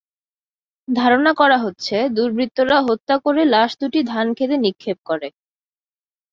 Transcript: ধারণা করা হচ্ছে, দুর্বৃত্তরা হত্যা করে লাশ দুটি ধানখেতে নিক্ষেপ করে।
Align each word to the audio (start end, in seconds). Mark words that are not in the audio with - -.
ধারণা 0.87 1.31
করা 1.33 1.57
হচ্ছে, 1.57 1.95
দুর্বৃত্তরা 2.15 2.77
হত্যা 2.87 3.15
করে 3.25 3.41
লাশ 3.53 3.71
দুটি 3.81 3.99
ধানখেতে 4.11 4.55
নিক্ষেপ 4.57 4.97
করে। 5.05 5.27